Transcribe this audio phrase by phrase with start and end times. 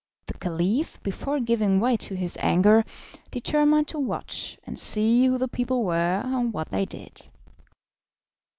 [0.25, 2.83] The Caliph, before giving way to his anger,
[3.29, 7.27] determined to watch and see who the people were and what they did.